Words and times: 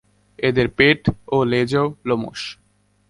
এদের 0.39 0.67
পেট 0.77 1.01
ও 1.27 1.37
লেজও 1.43 1.85
লোমশ। 2.05 2.41